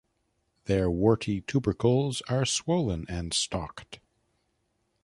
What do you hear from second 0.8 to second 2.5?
warty tubercles are